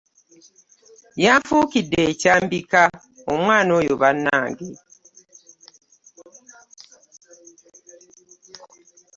[1.23, 2.81] Yanfuukidde ekyambika
[3.33, 4.69] omwana oyo bannange!